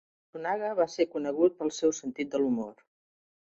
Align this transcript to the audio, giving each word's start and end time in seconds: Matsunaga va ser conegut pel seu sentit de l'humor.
Matsunaga 0.29 0.71
va 0.79 0.87
ser 0.93 1.05
conegut 1.11 1.55
pel 1.61 1.71
seu 1.81 1.95
sentit 1.99 2.35
de 2.35 2.43
l'humor. 2.43 2.75